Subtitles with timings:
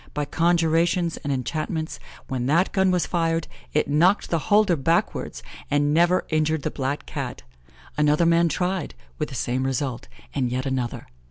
[0.15, 5.93] By conjurations and enchantments, when that gun was fired, it knocked the holder backwards, and
[5.93, 7.43] never injured the black Cat.
[7.99, 11.05] Another man tried, with the same result, and yet another.